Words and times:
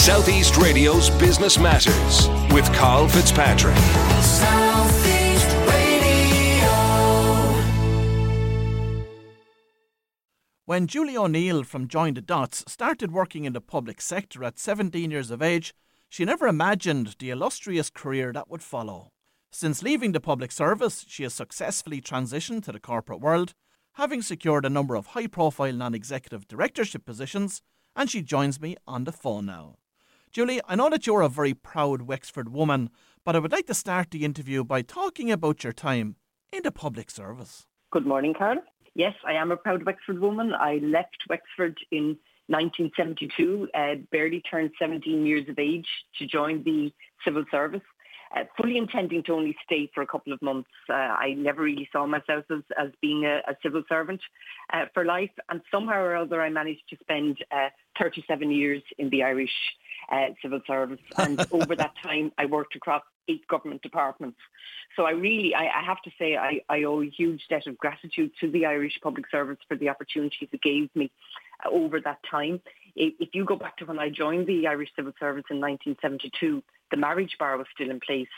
Southeast 0.00 0.56
Radio's 0.56 1.10
Business 1.10 1.58
Matters 1.58 2.26
with 2.54 2.64
Carl 2.72 3.06
Fitzpatrick. 3.06 3.76
Southeast 4.22 5.46
Radio. 5.68 6.70
When 10.64 10.86
Julie 10.86 11.18
O'Neill 11.18 11.64
from 11.64 11.86
Join 11.86 12.14
the 12.14 12.22
Dots 12.22 12.64
started 12.66 13.12
working 13.12 13.44
in 13.44 13.52
the 13.52 13.60
public 13.60 14.00
sector 14.00 14.42
at 14.42 14.58
17 14.58 15.10
years 15.10 15.30
of 15.30 15.42
age, 15.42 15.74
she 16.08 16.24
never 16.24 16.48
imagined 16.48 17.16
the 17.18 17.28
illustrious 17.28 17.90
career 17.90 18.32
that 18.32 18.48
would 18.48 18.62
follow. 18.62 19.10
Since 19.52 19.82
leaving 19.82 20.12
the 20.12 20.18
public 20.20 20.50
service, 20.50 21.04
she 21.08 21.24
has 21.24 21.34
successfully 21.34 22.00
transitioned 22.00 22.64
to 22.64 22.72
the 22.72 22.80
corporate 22.80 23.20
world, 23.20 23.52
having 23.92 24.22
secured 24.22 24.64
a 24.64 24.70
number 24.70 24.94
of 24.94 25.08
high 25.08 25.26
profile 25.26 25.74
non 25.74 25.94
executive 25.94 26.48
directorship 26.48 27.04
positions, 27.04 27.60
and 27.94 28.08
she 28.08 28.22
joins 28.22 28.58
me 28.62 28.78
on 28.86 29.04
the 29.04 29.12
phone 29.12 29.44
now. 29.44 29.76
Julie, 30.32 30.60
I 30.68 30.76
know 30.76 30.88
that 30.90 31.08
you're 31.08 31.22
a 31.22 31.28
very 31.28 31.54
proud 31.54 32.02
Wexford 32.02 32.52
woman, 32.52 32.90
but 33.24 33.34
I 33.34 33.40
would 33.40 33.50
like 33.50 33.66
to 33.66 33.74
start 33.74 34.12
the 34.12 34.24
interview 34.24 34.62
by 34.62 34.82
talking 34.82 35.32
about 35.32 35.64
your 35.64 35.72
time 35.72 36.14
in 36.52 36.62
the 36.62 36.70
public 36.70 37.10
service. 37.10 37.66
Good 37.90 38.06
morning, 38.06 38.34
Carl. 38.38 38.58
Yes, 38.94 39.14
I 39.26 39.32
am 39.32 39.50
a 39.50 39.56
proud 39.56 39.84
Wexford 39.84 40.20
woman. 40.20 40.54
I 40.54 40.74
left 40.84 41.16
Wexford 41.28 41.78
in 41.90 42.16
1972, 42.46 43.68
uh, 43.74 43.94
barely 44.12 44.40
turned 44.48 44.70
17 44.78 45.26
years 45.26 45.48
of 45.48 45.58
age 45.58 45.88
to 46.20 46.26
join 46.26 46.62
the 46.62 46.92
civil 47.24 47.44
service 47.50 47.82
uh, 48.36 48.44
fully 48.56 48.76
intending 48.76 49.22
to 49.24 49.32
only 49.32 49.56
stay 49.64 49.90
for 49.94 50.02
a 50.02 50.06
couple 50.06 50.32
of 50.32 50.40
months. 50.40 50.70
Uh, 50.88 50.92
I 50.92 51.34
never 51.36 51.62
really 51.62 51.88
saw 51.92 52.06
myself 52.06 52.44
as, 52.50 52.62
as 52.78 52.90
being 53.00 53.24
a, 53.24 53.38
a 53.50 53.56
civil 53.62 53.82
servant 53.88 54.20
uh, 54.72 54.86
for 54.94 55.04
life. 55.04 55.30
And 55.48 55.60
somehow 55.70 56.00
or 56.00 56.16
other, 56.16 56.40
I 56.40 56.48
managed 56.48 56.88
to 56.90 56.96
spend 57.00 57.38
uh, 57.50 57.68
37 57.98 58.50
years 58.50 58.82
in 58.98 59.10
the 59.10 59.22
Irish 59.22 59.50
uh, 60.12 60.26
civil 60.42 60.60
service. 60.66 61.00
And 61.18 61.44
over 61.52 61.74
that 61.76 61.94
time, 62.02 62.32
I 62.38 62.46
worked 62.46 62.76
across 62.76 63.02
eight 63.28 63.46
government 63.48 63.82
departments. 63.82 64.38
So 64.96 65.04
I 65.04 65.10
really, 65.10 65.54
I, 65.54 65.66
I 65.66 65.84
have 65.84 66.02
to 66.02 66.10
say, 66.18 66.36
I, 66.36 66.60
I 66.68 66.84
owe 66.84 67.02
a 67.02 67.08
huge 67.08 67.42
debt 67.48 67.66
of 67.66 67.78
gratitude 67.78 68.32
to 68.40 68.50
the 68.50 68.66
Irish 68.66 68.98
Public 69.02 69.26
Service 69.30 69.58
for 69.68 69.76
the 69.76 69.88
opportunities 69.88 70.48
it 70.50 70.62
gave 70.62 70.94
me 70.94 71.10
uh, 71.64 71.70
over 71.70 72.00
that 72.00 72.18
time. 72.28 72.60
If 72.96 73.30
you 73.34 73.44
go 73.44 73.56
back 73.56 73.76
to 73.78 73.84
when 73.84 74.00
I 74.00 74.08
joined 74.10 74.46
the 74.46 74.66
Irish 74.66 74.90
Civil 74.96 75.12
Service 75.20 75.44
in 75.50 75.60
1972, 75.60 76.62
the 76.90 76.96
marriage 76.96 77.36
bar 77.38 77.56
was 77.56 77.66
still 77.74 77.90
in 77.90 78.00
place. 78.00 78.28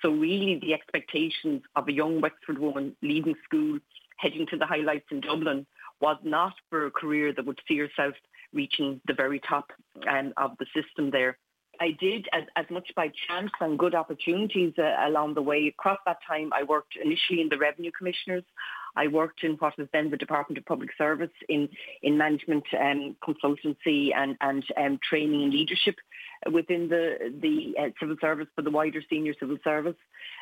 So 0.00 0.10
really 0.10 0.58
the 0.60 0.74
expectations 0.74 1.62
of 1.76 1.88
a 1.88 1.92
young 1.92 2.20
Wexford 2.20 2.58
woman 2.58 2.96
leaving 3.02 3.34
school, 3.44 3.78
heading 4.18 4.46
to 4.50 4.56
the 4.56 4.66
highlights 4.66 5.06
in 5.10 5.20
Dublin, 5.20 5.66
was 6.00 6.16
not 6.22 6.54
for 6.68 6.86
a 6.86 6.90
career 6.90 7.32
that 7.32 7.46
would 7.46 7.60
see 7.66 7.78
herself 7.78 8.14
reaching 8.52 9.00
the 9.06 9.14
very 9.14 9.40
top 9.40 9.70
um, 10.08 10.32
of 10.36 10.52
the 10.58 10.66
system 10.74 11.10
there. 11.10 11.38
I 11.80 11.96
did 11.98 12.28
as, 12.32 12.44
as 12.54 12.66
much 12.70 12.90
by 12.94 13.10
chance 13.26 13.50
and 13.60 13.78
good 13.78 13.94
opportunities 13.94 14.74
uh, 14.78 14.94
along 15.08 15.34
the 15.34 15.42
way. 15.42 15.66
Across 15.68 15.98
that 16.06 16.18
time, 16.26 16.52
I 16.52 16.62
worked 16.62 16.94
initially 17.02 17.40
in 17.40 17.48
the 17.48 17.58
Revenue 17.58 17.90
Commissioners. 17.96 18.44
I 18.94 19.08
worked 19.08 19.42
in 19.42 19.52
what 19.52 19.78
was 19.78 19.88
then 19.92 20.10
the 20.10 20.16
Department 20.16 20.58
of 20.58 20.66
Public 20.66 20.90
Service 20.98 21.30
in, 21.48 21.68
in 22.02 22.18
management 22.18 22.64
um, 22.78 23.16
consultancy 23.26 24.14
and, 24.14 24.36
and 24.40 24.64
um, 24.76 25.00
training 25.08 25.44
and 25.44 25.52
leadership 25.52 25.96
within 26.50 26.88
the, 26.88 27.32
the 27.40 27.74
uh, 27.78 27.90
civil 28.00 28.16
service 28.20 28.48
for 28.54 28.62
the 28.62 28.70
wider 28.70 29.02
senior 29.08 29.34
civil 29.38 29.58
service. 29.62 29.96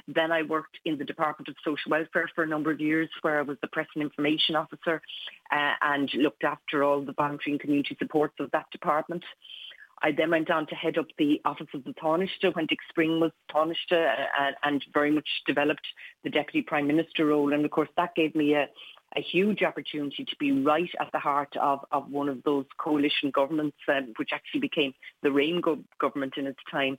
Then 0.08 0.32
I 0.32 0.42
worked 0.42 0.78
in 0.84 0.98
the 0.98 1.04
Department 1.04 1.48
of 1.48 1.56
Social 1.64 1.90
Welfare 1.90 2.30
for 2.34 2.44
a 2.44 2.46
number 2.46 2.70
of 2.70 2.80
years 2.80 3.08
where 3.22 3.38
I 3.38 3.42
was 3.42 3.58
the 3.60 3.68
press 3.68 3.86
and 3.94 4.02
information 4.02 4.56
officer 4.56 5.02
uh, 5.52 5.72
and 5.82 6.10
looked 6.14 6.44
after 6.44 6.82
all 6.82 7.02
the 7.02 7.12
voluntary 7.12 7.52
and 7.52 7.60
community 7.60 7.96
supports 7.98 8.34
of 8.40 8.50
that 8.52 8.70
department. 8.70 9.24
I 10.02 10.12
then 10.12 10.30
went 10.30 10.50
on 10.50 10.66
to 10.68 10.74
head 10.74 10.96
up 10.96 11.08
the 11.18 11.42
Office 11.44 11.66
of 11.74 11.84
the 11.84 11.92
Tánaiste 11.92 12.54
when 12.54 12.66
Dick 12.66 12.78
Spring 12.88 13.20
was 13.20 13.32
Tánaiste 13.54 13.92
uh, 13.92 14.52
and 14.62 14.82
very 14.94 15.10
much 15.10 15.28
developed 15.46 15.86
the 16.24 16.30
Deputy 16.30 16.62
Prime 16.62 16.86
Minister 16.86 17.26
role. 17.26 17.52
And 17.52 17.64
of 17.64 17.70
course, 17.70 17.90
that 17.98 18.14
gave 18.14 18.34
me 18.34 18.54
a, 18.54 18.66
a 19.16 19.20
huge 19.20 19.62
opportunity 19.62 20.24
to 20.24 20.36
be 20.38 20.52
right 20.52 20.90
at 21.00 21.10
the 21.12 21.18
heart 21.18 21.54
of, 21.60 21.84
of 21.90 22.10
one 22.10 22.28
of 22.28 22.42
those 22.44 22.66
coalition 22.78 23.30
governments, 23.30 23.76
um, 23.88 24.12
which 24.16 24.30
actually 24.32 24.60
became 24.60 24.94
the 25.22 25.32
REIN 25.32 25.60
go- 25.60 25.84
government 26.00 26.34
in 26.36 26.46
its 26.46 26.60
time. 26.70 26.98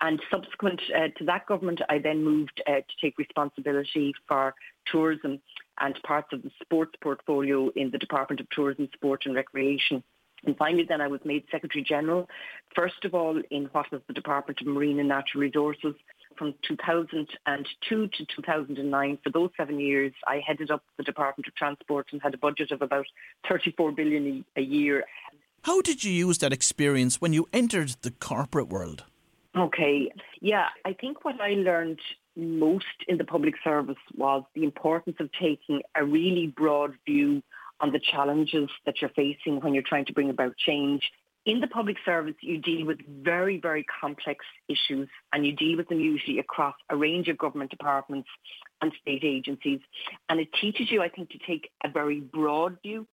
And 0.00 0.20
subsequent 0.30 0.80
uh, 0.94 1.08
to 1.18 1.24
that 1.26 1.46
government, 1.46 1.80
I 1.88 1.98
then 1.98 2.24
moved 2.24 2.60
uh, 2.66 2.72
to 2.72 2.82
take 3.00 3.16
responsibility 3.16 4.12
for 4.26 4.54
tourism 4.90 5.40
and 5.78 6.00
parts 6.02 6.28
of 6.32 6.42
the 6.42 6.50
sports 6.60 6.94
portfolio 7.00 7.68
in 7.76 7.90
the 7.90 7.98
Department 7.98 8.40
of 8.40 8.50
Tourism, 8.50 8.88
Sport 8.94 9.22
and 9.24 9.34
Recreation. 9.34 10.02
And 10.46 10.56
finally, 10.56 10.84
then 10.86 11.00
I 11.00 11.08
was 11.08 11.20
made 11.24 11.44
Secretary 11.50 11.82
General, 11.82 12.28
first 12.74 13.04
of 13.04 13.14
all 13.14 13.40
in 13.50 13.66
what 13.72 13.90
was 13.90 14.02
the 14.06 14.12
Department 14.12 14.60
of 14.60 14.66
Marine 14.66 14.98
and 14.98 15.08
Natural 15.08 15.40
Resources. 15.40 15.94
From 16.36 16.54
2002 16.66 18.08
to 18.08 18.26
2009, 18.36 19.18
for 19.22 19.30
those 19.30 19.50
seven 19.56 19.78
years, 19.78 20.12
I 20.26 20.42
headed 20.46 20.70
up 20.70 20.82
the 20.96 21.02
Department 21.02 21.46
of 21.46 21.54
Transport 21.54 22.08
and 22.12 22.20
had 22.22 22.34
a 22.34 22.38
budget 22.38 22.70
of 22.70 22.82
about 22.82 23.06
34 23.48 23.92
billion 23.92 24.44
a 24.56 24.60
year. 24.60 25.04
How 25.62 25.80
did 25.80 26.04
you 26.04 26.12
use 26.12 26.38
that 26.38 26.52
experience 26.52 27.20
when 27.20 27.32
you 27.32 27.48
entered 27.52 27.96
the 28.02 28.10
corporate 28.10 28.68
world? 28.68 29.04
Okay, 29.56 30.10
yeah, 30.40 30.66
I 30.84 30.92
think 30.92 31.24
what 31.24 31.40
I 31.40 31.50
learned 31.50 32.00
most 32.36 32.84
in 33.06 33.18
the 33.18 33.24
public 33.24 33.54
service 33.62 33.96
was 34.16 34.42
the 34.54 34.64
importance 34.64 35.16
of 35.20 35.30
taking 35.32 35.82
a 35.94 36.04
really 36.04 36.48
broad 36.48 36.94
view 37.06 37.42
on 37.80 37.92
the 37.92 38.00
challenges 38.00 38.68
that 38.86 39.00
you're 39.00 39.10
facing 39.10 39.60
when 39.60 39.74
you're 39.74 39.82
trying 39.82 40.06
to 40.06 40.12
bring 40.12 40.30
about 40.30 40.56
change. 40.56 41.02
In 41.46 41.60
the 41.60 41.66
public 41.66 41.96
service, 42.06 42.34
you 42.40 42.58
deal 42.58 42.86
with 42.86 42.98
very, 43.22 43.60
very 43.60 43.84
complex 44.00 44.44
issues 44.68 45.08
and 45.32 45.44
you 45.44 45.52
deal 45.52 45.76
with 45.76 45.88
them 45.88 46.00
usually 46.00 46.38
across 46.38 46.74
a 46.88 46.96
range 46.96 47.28
of 47.28 47.36
government 47.36 47.70
departments 47.70 48.28
and 48.80 48.92
state 49.02 49.24
agencies. 49.24 49.80
And 50.30 50.40
it 50.40 50.48
teaches 50.58 50.90
you, 50.90 51.02
I 51.02 51.08
think, 51.08 51.30
to 51.30 51.38
take 51.46 51.70
a 51.84 51.88
very 51.90 52.20
broad 52.20 52.78
view 52.82 53.06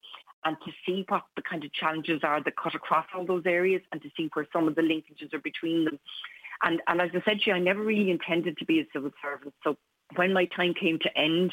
and 0.46 0.56
to 0.66 0.72
see 0.86 1.06
what 1.10 1.24
the 1.36 1.42
kind 1.42 1.64
of 1.66 1.74
challenges 1.74 2.22
are 2.24 2.42
that 2.42 2.56
cut 2.56 2.74
across 2.74 3.06
all 3.14 3.26
those 3.26 3.44
areas 3.46 3.82
and 3.92 4.02
to 4.02 4.10
see 4.16 4.30
where 4.34 4.48
some 4.54 4.68
of 4.68 4.76
the 4.76 4.82
linkages 4.82 5.34
are 5.34 5.40
between 5.40 5.86
them. 5.86 6.00
And, 6.64 6.82
and 6.88 7.02
as 7.02 7.10
I 7.14 7.22
said 7.26 7.42
to 7.42 7.50
you, 7.50 7.56
I 7.56 7.60
never 7.60 7.84
really 7.84 8.12
intended 8.12 8.58
to 8.58 8.66
be 8.66 8.80
a 8.80 8.86
civil 8.94 9.12
servant. 9.22 9.54
So 9.64 9.78
when 10.16 10.34
my 10.34 10.46
time 10.46 10.74
came 10.74 11.00
to 11.00 11.18
end 11.18 11.52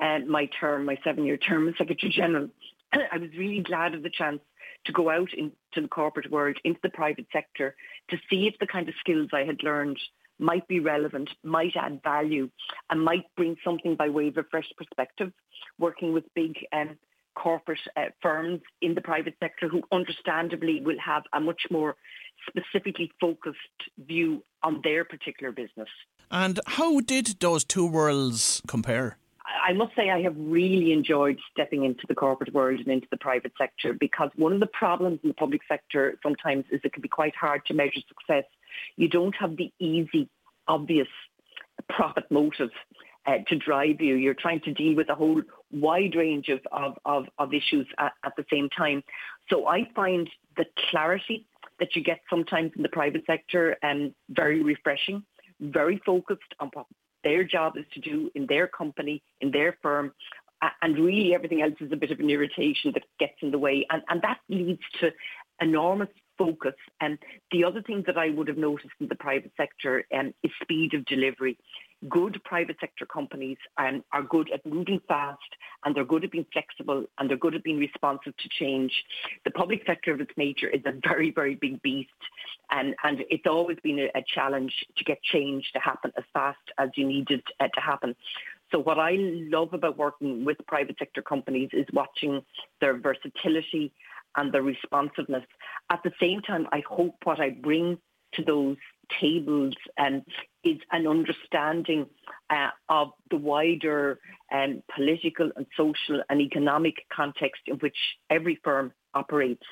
uh, 0.00 0.20
my 0.26 0.48
term, 0.60 0.84
my 0.84 0.98
seven-year 1.04 1.38
term 1.38 1.68
as 1.68 1.74
Secretary 1.78 2.12
General, 2.12 2.48
I 2.92 3.18
was 3.18 3.30
really 3.36 3.62
glad 3.62 3.94
of 3.94 4.02
the 4.02 4.10
chance 4.10 4.40
to 4.88 4.92
go 4.92 5.10
out 5.10 5.28
into 5.34 5.54
the 5.76 5.86
corporate 5.86 6.30
world, 6.30 6.56
into 6.64 6.80
the 6.82 6.88
private 6.88 7.26
sector, 7.32 7.76
to 8.10 8.16
see 8.28 8.48
if 8.48 8.54
the 8.58 8.66
kind 8.66 8.88
of 8.88 8.94
skills 8.98 9.28
I 9.32 9.44
had 9.44 9.62
learned 9.62 9.98
might 10.40 10.66
be 10.66 10.80
relevant, 10.80 11.30
might 11.44 11.76
add 11.76 12.00
value, 12.02 12.48
and 12.90 13.04
might 13.04 13.24
bring 13.36 13.56
something 13.62 13.94
by 13.96 14.08
way 14.08 14.28
of 14.28 14.38
a 14.38 14.44
fresh 14.50 14.68
perspective, 14.76 15.32
working 15.78 16.12
with 16.12 16.24
big 16.34 16.54
um, 16.72 16.96
corporate 17.34 17.78
uh, 17.96 18.06
firms 18.22 18.60
in 18.80 18.94
the 18.94 19.00
private 19.00 19.34
sector 19.40 19.68
who 19.68 19.82
understandably 19.92 20.80
will 20.80 20.98
have 21.04 21.22
a 21.34 21.40
much 21.40 21.62
more 21.70 21.96
specifically 22.48 23.12
focused 23.20 23.58
view 23.98 24.42
on 24.62 24.80
their 24.82 25.04
particular 25.04 25.52
business. 25.52 25.88
And 26.30 26.60
how 26.66 27.00
did 27.00 27.40
those 27.40 27.64
two 27.64 27.86
worlds 27.86 28.62
compare? 28.66 29.18
I 29.68 29.74
must 29.74 29.94
say 29.94 30.08
I 30.08 30.22
have 30.22 30.34
really 30.38 30.92
enjoyed 30.94 31.38
stepping 31.52 31.84
into 31.84 32.06
the 32.08 32.14
corporate 32.14 32.54
world 32.54 32.80
and 32.80 32.88
into 32.88 33.06
the 33.10 33.18
private 33.18 33.52
sector 33.58 33.92
because 33.92 34.30
one 34.34 34.54
of 34.54 34.60
the 34.60 34.66
problems 34.68 35.20
in 35.22 35.28
the 35.28 35.34
public 35.34 35.60
sector 35.68 36.18
sometimes 36.22 36.64
is 36.72 36.80
it 36.84 36.94
can 36.94 37.02
be 37.02 37.08
quite 37.08 37.36
hard 37.36 37.66
to 37.66 37.74
measure 37.74 38.00
success. 38.08 38.44
You 38.96 39.10
don't 39.10 39.34
have 39.36 39.58
the 39.58 39.70
easy, 39.78 40.30
obvious 40.68 41.08
profit 41.90 42.24
motive 42.30 42.70
uh, 43.26 43.40
to 43.46 43.56
drive 43.56 44.00
you. 44.00 44.14
You're 44.14 44.32
trying 44.32 44.60
to 44.60 44.72
deal 44.72 44.96
with 44.96 45.10
a 45.10 45.14
whole 45.14 45.42
wide 45.70 46.14
range 46.16 46.48
of, 46.48 46.60
of, 46.72 46.94
of, 47.04 47.26
of 47.38 47.52
issues 47.52 47.86
at, 47.98 48.12
at 48.24 48.32
the 48.38 48.46
same 48.50 48.70
time. 48.70 49.04
So 49.50 49.66
I 49.66 49.86
find 49.94 50.30
the 50.56 50.64
clarity 50.90 51.46
that 51.78 51.94
you 51.94 52.02
get 52.02 52.20
sometimes 52.30 52.72
in 52.74 52.82
the 52.82 52.88
private 52.88 53.24
sector 53.26 53.76
um, 53.82 54.14
very 54.30 54.62
refreshing 54.62 55.24
very 55.60 56.00
focused 56.04 56.54
on 56.60 56.70
what 56.72 56.86
their 57.24 57.44
job 57.44 57.76
is 57.76 57.84
to 57.94 58.00
do 58.00 58.30
in 58.34 58.46
their 58.46 58.66
company, 58.66 59.22
in 59.40 59.50
their 59.50 59.76
firm, 59.82 60.12
and 60.82 60.98
really 60.98 61.34
everything 61.34 61.62
else 61.62 61.74
is 61.80 61.92
a 61.92 61.96
bit 61.96 62.10
of 62.10 62.20
an 62.20 62.30
irritation 62.30 62.92
that 62.94 63.04
gets 63.18 63.34
in 63.42 63.50
the 63.50 63.58
way. 63.58 63.86
And, 63.90 64.02
and 64.08 64.22
that 64.22 64.38
leads 64.48 64.82
to 65.00 65.10
enormous 65.60 66.08
focus. 66.36 66.74
And 67.00 67.18
the 67.52 67.64
other 67.64 67.82
thing 67.82 68.04
that 68.06 68.16
I 68.16 68.30
would 68.30 68.48
have 68.48 68.58
noticed 68.58 68.94
in 69.00 69.08
the 69.08 69.14
private 69.16 69.52
sector 69.56 70.04
um, 70.16 70.32
is 70.42 70.50
speed 70.62 70.94
of 70.94 71.04
delivery 71.04 71.58
good 72.08 72.40
private 72.44 72.76
sector 72.80 73.04
companies 73.06 73.56
um, 73.76 74.04
are 74.12 74.22
good 74.22 74.50
at 74.52 74.64
moving 74.64 75.00
fast 75.08 75.38
and 75.84 75.94
they're 75.94 76.04
good 76.04 76.24
at 76.24 76.30
being 76.30 76.46
flexible 76.52 77.04
and 77.18 77.28
they're 77.28 77.36
good 77.36 77.54
at 77.54 77.64
being 77.64 77.78
responsive 77.78 78.36
to 78.36 78.48
change. 78.48 78.92
The 79.44 79.50
public 79.50 79.82
sector 79.86 80.12
of 80.12 80.20
its 80.20 80.30
nature 80.36 80.68
is 80.68 80.82
a 80.86 80.92
very, 81.02 81.30
very 81.30 81.54
big 81.54 81.82
beast 81.82 82.10
and, 82.70 82.94
and 83.02 83.24
it's 83.30 83.46
always 83.46 83.78
been 83.82 83.98
a, 83.98 84.18
a 84.18 84.24
challenge 84.34 84.72
to 84.96 85.04
get 85.04 85.22
change 85.22 85.70
to 85.72 85.80
happen 85.80 86.12
as 86.16 86.24
fast 86.32 86.58
as 86.78 86.90
you 86.96 87.06
need 87.06 87.30
it 87.30 87.44
uh, 87.58 87.68
to 87.68 87.80
happen. 87.80 88.14
So 88.70 88.78
what 88.78 88.98
I 88.98 89.16
love 89.18 89.72
about 89.72 89.96
working 89.96 90.44
with 90.44 90.58
private 90.66 90.96
sector 90.98 91.22
companies 91.22 91.70
is 91.72 91.86
watching 91.92 92.42
their 92.80 92.98
versatility 92.98 93.92
and 94.36 94.52
their 94.52 94.62
responsiveness. 94.62 95.44
At 95.90 96.02
the 96.04 96.12
same 96.20 96.42
time, 96.42 96.66
I 96.70 96.82
hope 96.88 97.14
what 97.24 97.40
I 97.40 97.50
bring 97.50 97.98
to 98.34 98.42
those 98.42 98.76
tables 99.20 99.74
um, 99.98 100.22
is 100.64 100.78
an 100.92 101.06
understanding 101.06 102.06
uh, 102.50 102.68
of 102.88 103.08
the 103.30 103.36
wider 103.36 104.18
um, 104.52 104.82
political 104.94 105.50
and 105.56 105.66
social 105.76 106.22
and 106.28 106.40
economic 106.40 106.94
context 107.14 107.62
in 107.66 107.76
which 107.76 107.96
every 108.30 108.58
firm 108.62 108.92
operates. 109.14 109.64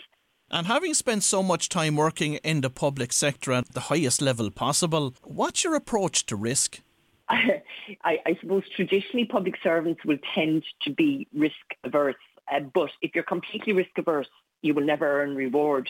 And 0.50 0.66
having 0.66 0.94
spent 0.94 1.24
so 1.24 1.42
much 1.42 1.68
time 1.68 1.96
working 1.96 2.34
in 2.34 2.60
the 2.60 2.70
public 2.70 3.12
sector 3.12 3.52
at 3.52 3.72
the 3.72 3.80
highest 3.80 4.22
level 4.22 4.50
possible, 4.50 5.14
what's 5.24 5.64
your 5.64 5.74
approach 5.74 6.24
to 6.26 6.36
risk? 6.36 6.80
I, 7.28 7.60
I, 8.04 8.36
suppose 8.40 8.62
traditionally 8.76 9.26
public 9.26 9.56
servants 9.60 10.04
will 10.04 10.18
tend 10.34 10.64
to 10.82 10.90
be 10.90 11.26
risk 11.34 11.54
averse. 11.82 12.14
Uh, 12.52 12.60
but 12.60 12.90
if 13.02 13.12
you're 13.16 13.24
completely 13.24 13.72
risk 13.72 13.90
averse, 13.98 14.28
you 14.62 14.74
will 14.74 14.84
never 14.84 15.22
earn 15.22 15.34
reward. 15.36 15.88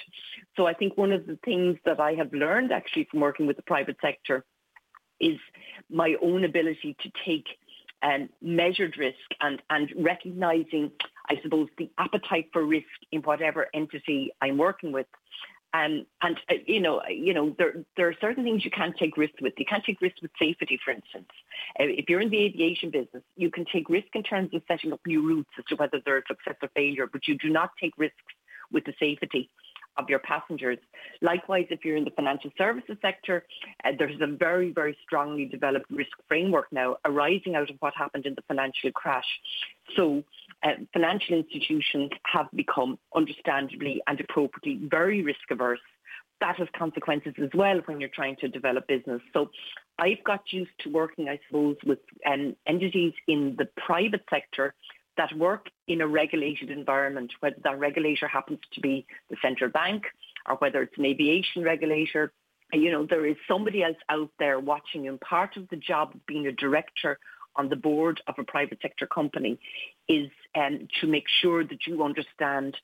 So 0.57 0.67
I 0.67 0.75
think 0.75 0.97
one 0.97 1.13
of 1.13 1.27
the 1.27 1.39
things 1.45 1.79
that 1.85 2.01
I 2.01 2.15
have 2.15 2.33
learned 2.33 2.73
actually 2.73 3.09
from 3.11 3.21
working 3.21 3.47
with 3.47 3.57
the 3.57 3.63
private 3.63 3.97
sector 4.01 4.45
is 5.21 5.39
my 5.91 6.15
own 6.23 6.45
ability 6.45 6.97
to 7.03 7.11
take 7.25 7.47
um, 8.03 8.29
measured 8.43 8.97
risk 8.99 9.17
and, 9.41 9.63
and 9.71 9.93
recognizing, 9.97 10.91
I 11.29 11.41
suppose, 11.43 11.69
the 11.79 11.91
appetite 11.99 12.51
for 12.53 12.65
risk 12.65 12.87
in 13.13 13.23
whatever 13.23 13.67
entity 13.75 14.33
I'm 14.41 14.59
working 14.59 14.93
with. 14.93 15.07
Um, 15.75 16.07
and 16.23 16.39
uh, 16.49 16.55
you 16.67 16.81
know, 16.81 17.03
you 17.09 17.35
know, 17.35 17.55
there 17.59 17.85
there 17.97 18.09
are 18.09 18.15
certain 18.21 18.45
things 18.45 18.65
you 18.65 18.71
can't 18.71 18.97
take 18.97 19.17
risk 19.17 19.35
with. 19.43 19.53
You 19.59 19.67
can't 19.67 19.85
take 19.85 20.01
risk 20.01 20.17
with 20.23 20.31
safety, 20.39 20.79
for 20.83 20.93
instance. 20.93 21.29
Uh, 21.79 21.85
if 21.85 22.09
you're 22.09 22.21
in 22.21 22.31
the 22.31 22.45
aviation 22.45 22.91
business, 22.91 23.23
you 23.37 23.51
can 23.51 23.67
take 23.71 23.91
risk 23.91 24.07
in 24.15 24.23
terms 24.23 24.51
of 24.55 24.63
setting 24.69 24.93
up 24.93 25.01
new 25.07 25.27
routes 25.27 25.51
as 25.59 25.65
to 25.67 25.75
whether 25.75 26.01
they're 26.05 26.19
a 26.19 26.23
success 26.29 26.57
or 26.63 26.69
failure, 26.75 27.07
but 27.13 27.27
you 27.27 27.37
do 27.37 27.51
not 27.51 27.71
take 27.81 27.93
risks 27.99 28.17
with 28.73 28.85
the 28.85 28.95
safety 28.99 29.51
of 29.99 30.09
your 30.09 30.19
passengers. 30.21 30.79
Likewise, 31.23 31.67
if 31.71 31.85
you're 31.85 31.97
in 31.97 32.05
the 32.05 32.11
financial 32.11 32.51
services 32.59 32.97
sector, 33.01 33.45
uh, 33.85 33.93
there's 33.99 34.21
a 34.21 34.27
very, 34.27 34.71
very 34.71 34.97
strongly 35.03 35.47
developed 35.47 35.91
risk 35.91 36.13
framework 36.29 36.67
now 36.71 36.97
arising 37.05 37.55
out 37.55 37.71
of 37.71 37.77
what 37.81 37.95
happened 37.97 38.27
in 38.27 38.35
the 38.35 38.43
financial 38.43 38.91
crash. 38.93 39.27
So 39.97 40.23
uh, 40.63 40.73
financial 40.93 41.37
institutions 41.37 42.11
have 42.25 42.49
become 42.55 42.99
understandably 43.15 44.03
and 44.07 44.21
appropriately 44.21 44.87
very 44.89 45.23
risk 45.23 45.51
averse. 45.51 45.81
That 46.41 46.57
has 46.57 46.69
consequences 46.77 47.33
as 47.43 47.49
well 47.55 47.81
when 47.87 47.99
you're 47.99 48.11
trying 48.11 48.37
to 48.37 48.49
develop 48.49 48.87
business. 48.87 49.23
So 49.33 49.51
I've 49.99 50.23
got 50.25 50.53
used 50.53 50.71
to 50.81 50.91
working, 50.91 51.31
I 51.31 51.41
suppose, 51.47 51.77
with 51.87 52.01
um, 52.27 52.55
entities 52.67 53.15
in 53.27 53.57
the 53.57 53.67
private 53.87 54.25
sector 54.29 54.75
that 55.17 55.37
work 55.37 55.67
in 55.89 56.01
a 56.01 56.07
regulated 56.07 56.71
environment, 56.71 57.33
whether 57.41 57.57
that 57.65 57.79
regulator 57.79 58.29
happens 58.29 58.61
to 58.73 58.81
be 58.81 59.07
the 59.31 59.37
central 59.43 59.71
bank 59.71 60.05
or 60.49 60.57
whether 60.57 60.83
it's 60.83 60.97
an 60.99 61.05
aviation 61.05 61.63
regulator. 61.63 62.33
You 62.73 62.91
know, 62.91 63.07
there 63.09 63.27
is 63.27 63.37
somebody 63.49 63.83
else 63.83 63.97
out 64.09 64.31
there 64.39 64.59
watching, 64.59 65.07
and 65.09 65.21
part 65.21 65.57
of 65.57 65.69
the 65.69 65.77
job 65.77 66.13
of 66.15 66.27
being 66.27 66.47
a 66.47 66.53
director 66.53 67.19
on 67.55 67.69
the 67.69 67.77
board 67.77 68.21
of 68.27 68.35
a 68.39 68.45
private 68.45 68.79
sector 68.83 69.07
company 69.07 69.59
is 70.09 70.31
um, 70.55 70.89
to 71.01 71.07
make 71.07 71.25
sure 71.41 71.65
that 71.65 71.87
you 71.87 72.03
understand 72.03 72.77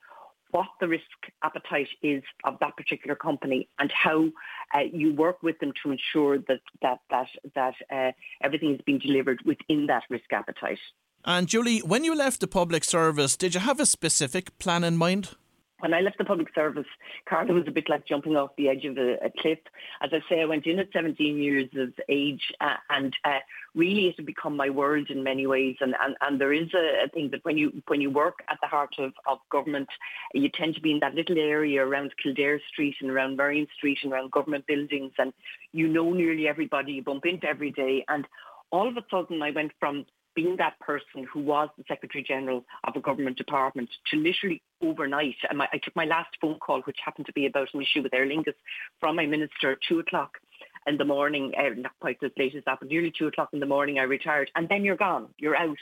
what 0.52 0.66
the 0.80 0.88
risk 0.88 1.02
appetite 1.42 1.88
is 2.02 2.22
of 2.44 2.58
that 2.60 2.76
particular 2.76 3.16
company 3.16 3.68
and 3.78 3.90
how 3.90 4.26
uh, 4.74 4.80
you 4.92 5.14
work 5.14 5.42
with 5.42 5.58
them 5.60 5.72
to 5.82 5.90
ensure 5.90 6.38
that 6.38 6.60
that 6.82 6.98
that 7.10 7.26
that 7.54 7.74
uh, 7.90 8.12
everything 8.42 8.74
is 8.74 8.80
being 8.84 8.98
delivered 8.98 9.40
within 9.44 9.86
that 9.86 10.02
risk 10.10 10.30
appetite. 10.32 10.78
And 11.24 11.46
Julie, 11.46 11.78
when 11.80 12.02
you 12.02 12.16
left 12.16 12.40
the 12.40 12.48
public 12.48 12.82
service, 12.82 13.36
did 13.36 13.54
you 13.54 13.60
have 13.60 13.78
a 13.78 13.86
specific 13.86 14.58
plan 14.58 14.82
in 14.82 14.96
mind? 14.96 15.36
When 15.78 15.94
I 15.94 16.00
left 16.00 16.18
the 16.18 16.24
public 16.24 16.48
service, 16.54 16.86
Carla 17.28 17.54
was 17.54 17.64
a 17.66 17.72
bit 17.72 17.88
like 17.88 18.06
jumping 18.06 18.36
off 18.36 18.50
the 18.56 18.68
edge 18.68 18.84
of 18.84 18.96
a, 18.98 19.14
a 19.14 19.30
cliff. 19.40 19.58
As 20.00 20.10
I 20.12 20.20
say, 20.28 20.40
I 20.40 20.44
went 20.44 20.64
in 20.64 20.78
at 20.78 20.92
17 20.92 21.38
years 21.38 21.68
of 21.76 21.92
age 22.08 22.52
uh, 22.60 22.76
and 22.90 23.12
uh, 23.24 23.38
really 23.74 24.06
it 24.06 24.14
had 24.16 24.26
become 24.26 24.56
my 24.56 24.70
world 24.70 25.10
in 25.10 25.24
many 25.24 25.44
ways. 25.44 25.76
And, 25.80 25.96
and, 26.00 26.14
and 26.20 26.40
there 26.40 26.52
is 26.52 26.68
a, 26.72 27.04
a, 27.04 27.08
thing 27.08 27.30
that 27.32 27.44
when 27.44 27.58
you 27.58 27.82
when 27.88 28.00
you 28.00 28.10
work 28.10 28.44
at 28.48 28.58
the 28.62 28.68
heart 28.68 28.94
of, 28.98 29.12
of 29.28 29.38
government, 29.50 29.88
you 30.34 30.48
tend 30.48 30.76
to 30.76 30.80
be 30.80 30.92
in 30.92 31.00
that 31.00 31.16
little 31.16 31.38
area 31.38 31.84
around 31.84 32.14
Kildare 32.22 32.60
Street 32.72 32.94
and 33.00 33.10
around 33.10 33.36
Merrion 33.36 33.66
Street 33.76 33.98
and 34.04 34.12
around 34.12 34.30
government 34.30 34.68
buildings 34.68 35.12
and 35.18 35.32
you 35.72 35.88
know 35.88 36.12
nearly 36.12 36.46
everybody 36.46 36.92
you 36.92 37.02
bump 37.02 37.26
into 37.26 37.48
every 37.48 37.72
day. 37.72 38.04
And 38.08 38.24
all 38.70 38.88
of 38.88 38.96
a 38.96 39.04
sudden 39.10 39.42
I 39.42 39.50
went 39.50 39.72
from 39.80 40.06
being 40.34 40.56
that 40.56 40.78
person 40.80 41.26
who 41.32 41.40
was 41.40 41.68
the 41.76 41.84
Secretary 41.88 42.24
General 42.26 42.64
of 42.84 42.96
a 42.96 43.00
government 43.00 43.36
department 43.36 43.90
to 44.10 44.16
literally 44.16 44.62
overnight, 44.82 45.36
and 45.48 45.58
my, 45.58 45.68
I 45.72 45.78
took 45.78 45.94
my 45.94 46.04
last 46.04 46.30
phone 46.40 46.58
call, 46.58 46.82
which 46.82 46.98
happened 47.04 47.26
to 47.26 47.32
be 47.32 47.46
about 47.46 47.68
an 47.74 47.82
issue 47.82 48.02
with 48.02 48.14
Aer 48.14 48.26
Lingus, 48.26 48.54
from 49.00 49.16
my 49.16 49.26
minister 49.26 49.72
at 49.72 49.78
2 49.88 49.98
o'clock 50.00 50.38
in 50.86 50.96
the 50.96 51.04
morning, 51.04 51.52
uh, 51.56 51.74
not 51.76 51.92
quite 52.00 52.18
as 52.22 52.30
late 52.36 52.54
as 52.54 52.64
that, 52.66 52.78
but 52.80 52.88
nearly 52.88 53.12
2 53.16 53.26
o'clock 53.26 53.50
in 53.52 53.60
the 53.60 53.66
morning 53.66 53.98
I 53.98 54.02
retired. 54.02 54.50
And 54.54 54.68
then 54.68 54.84
you're 54.84 54.96
gone, 54.96 55.28
you're 55.38 55.56
out 55.56 55.78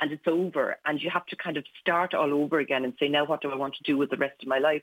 and 0.00 0.12
it's 0.12 0.26
over 0.26 0.76
and 0.84 1.00
you 1.00 1.10
have 1.10 1.26
to 1.26 1.36
kind 1.36 1.56
of 1.56 1.64
start 1.80 2.14
all 2.14 2.32
over 2.32 2.58
again 2.58 2.84
and 2.84 2.94
say, 2.98 3.08
now 3.08 3.24
what 3.24 3.42
do 3.42 3.50
I 3.50 3.56
want 3.56 3.74
to 3.74 3.82
do 3.84 3.96
with 3.96 4.10
the 4.10 4.16
rest 4.16 4.42
of 4.42 4.48
my 4.48 4.58
life? 4.58 4.82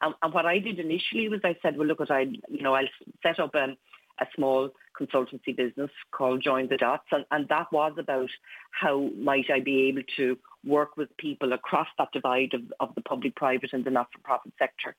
And, 0.00 0.14
and 0.22 0.32
what 0.32 0.46
I 0.46 0.58
did 0.58 0.78
initially 0.78 1.28
was 1.28 1.40
I 1.44 1.56
said, 1.62 1.76
well, 1.76 1.86
look, 1.86 2.00
I, 2.08 2.20
you 2.20 2.62
know, 2.62 2.74
I'll 2.74 2.88
set 3.22 3.40
up 3.40 3.54
um, 3.54 3.76
a 4.20 4.26
small 4.34 4.70
consultancy 4.98 5.56
business 5.56 5.90
called 6.10 6.42
Join 6.42 6.68
the 6.68 6.76
Dots. 6.76 7.06
And, 7.12 7.24
and 7.30 7.48
that 7.48 7.72
was 7.72 7.92
about 7.98 8.30
how 8.70 9.10
might 9.16 9.50
I 9.50 9.60
be 9.60 9.88
able 9.88 10.02
to 10.16 10.36
work 10.64 10.96
with 10.96 11.16
people 11.16 11.52
across 11.52 11.86
that 11.98 12.12
divide 12.12 12.54
of, 12.54 12.62
of 12.80 12.94
the 12.94 13.00
public, 13.00 13.36
private 13.36 13.72
and 13.72 13.84
the 13.84 13.90
not-for-profit 13.90 14.52
sector. 14.58 14.96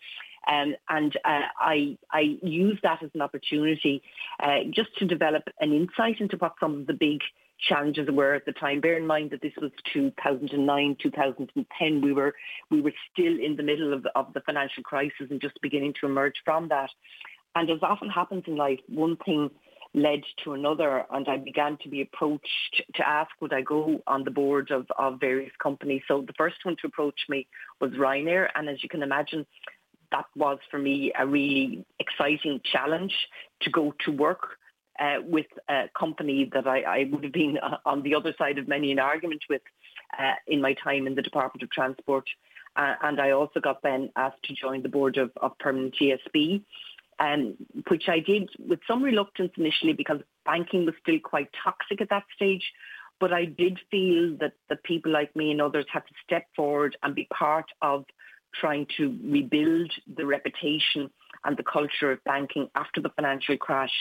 Um, 0.50 0.76
and 0.88 1.16
uh, 1.26 1.42
I, 1.60 1.98
I 2.12 2.38
used 2.42 2.82
that 2.84 3.04
as 3.04 3.10
an 3.14 3.22
opportunity 3.22 4.02
uh, 4.42 4.60
just 4.72 4.96
to 5.00 5.06
develop 5.06 5.44
an 5.60 5.74
insight 5.74 6.22
into 6.22 6.38
what 6.38 6.54
some 6.60 6.76
of 6.76 6.88
the 6.88 6.94
big 6.94 7.20
challenges 7.68 8.08
were 8.10 8.34
at 8.34 8.46
the 8.46 8.54
time. 8.54 8.80
Bear 8.80 8.98
in 8.98 9.06
mind 9.06 9.32
that 9.32 9.42
this 9.42 9.54
was 9.62 9.72
2009, 9.94 10.98
2010. 11.02 12.02
We 12.02 12.14
were 12.14 12.34
we 12.72 12.82
were 12.82 12.94
still 13.12 13.38
in 13.38 13.58
the 13.58 13.64
middle 13.64 13.94
of, 13.94 14.08
of 14.16 14.34
the 14.34 14.40
financial 14.42 14.84
crisis 14.84 15.28
and 15.30 15.42
just 15.42 15.60
beginning 15.62 15.94
to 16.00 16.08
emerge 16.08 16.36
from 16.46 16.70
that. 16.70 16.90
And 17.56 17.70
as 17.70 17.80
often 17.82 18.10
happens 18.10 18.44
in 18.48 18.56
life, 18.56 18.80
one 18.88 19.18
thing 19.18 19.50
led 19.94 20.22
to 20.44 20.54
another 20.54 21.06
and 21.12 21.28
I 21.28 21.38
began 21.38 21.78
to 21.82 21.90
be 21.90 22.02
approached 22.02 22.84
to 22.94 23.08
ask 23.08 23.32
would 23.42 23.54
I 23.54 23.62
go 23.62 24.00
on 24.06 24.24
the 24.24 24.32
board 24.32 24.70
of, 24.70 24.86
of 25.00 25.20
various 25.20 25.52
companies. 25.62 26.04
So 26.08 26.24
the 26.26 26.34
first 26.38 26.58
one 26.64 26.76
to 26.82 26.88
approach 26.88 27.20
me 27.28 27.48
was 27.82 27.92
Ryanair 27.92 28.50
and 28.54 28.70
as 28.70 28.84
you 28.84 28.90
can 28.90 29.02
imagine 29.02 29.48
that 30.12 30.26
was 30.36 30.60
for 30.70 30.78
me 30.78 31.12
a 31.18 31.26
really 31.26 31.86
exciting 32.00 32.62
challenge 32.72 33.14
to 33.62 33.70
go 33.72 33.94
to 34.06 34.12
work 34.12 34.58
uh, 35.00 35.18
with 35.24 35.46
a 35.70 35.86
company 35.98 36.50
that 36.54 36.68
I, 36.68 36.82
I, 36.82 37.10
would 37.12 37.24
have 37.24 37.34
been 37.34 37.58
uh, 37.58 37.78
on 37.86 38.04
the 38.04 38.16
other 38.16 38.34
side 38.38 38.58
of 38.58 38.68
many 38.68 38.92
an 38.92 39.00
argument 39.00 39.42
with 39.50 39.62
uh, 40.18 40.34
in 40.48 40.62
my 40.62 40.74
time 40.74 41.08
in 41.08 41.16
the 41.16 41.22
Department 41.22 41.64
of 41.64 41.72
Transport. 41.72 42.26
Uh, 42.76 42.96
and 43.04 43.22
I 43.22 43.32
also 43.32 43.60
got 43.60 43.82
then 43.82 44.10
asked 44.16 44.44
to 44.44 44.54
join 44.54 44.82
the 44.84 44.90
board 44.90 45.18
of, 45.18 45.32
of 45.38 45.58
Permanent 45.60 45.96
TSB 46.00 46.64
um, 47.20 47.56
which 47.88 48.08
I 48.08 48.20
did 48.20 48.50
with 48.60 48.80
some 48.88 49.04
reluctance 49.04 49.52
initially 49.58 49.94
because 49.94 50.22
banking 50.46 50.86
was 50.86 50.96
still 51.02 51.20
quite 51.24 51.50
toxic 51.64 52.02
at 52.02 52.10
that 52.10 52.24
stage. 52.36 52.72
But 53.20 53.34
I 53.34 53.46
did 53.46 53.80
feel 53.92 54.38
that 54.40 54.54
the 54.70 54.78
people 54.78 55.12
like 55.12 55.36
me 55.36 55.52
and 55.52 55.62
others 55.62 55.86
had 55.92 56.08
to 56.08 56.14
step 56.24 56.46
forward 56.56 56.96
and 57.04 57.14
be 57.14 57.28
part 57.34 57.66
of 57.82 58.06
trying 58.56 58.88
to 58.98 59.18
rebuild 59.24 59.92
the 60.16 60.26
reputation 60.26 61.10
and 61.46 61.58
the 61.58 61.64
culture 61.64 62.12
of 62.12 62.24
banking 62.24 62.68
after 62.76 63.02
the 63.02 63.10
financial 63.10 63.58
crash 63.58 63.92